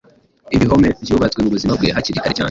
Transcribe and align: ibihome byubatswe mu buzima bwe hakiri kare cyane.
ibihome 0.55 0.89
byubatswe 1.03 1.39
mu 1.41 1.53
buzima 1.55 1.73
bwe 1.77 1.87
hakiri 1.95 2.19
kare 2.23 2.33
cyane. 2.35 2.39